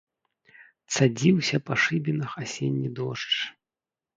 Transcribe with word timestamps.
Цадзіўся 0.95 1.57
па 1.67 1.73
шыбінах 1.83 2.31
асенні 2.45 2.89
дождж. 3.03 3.35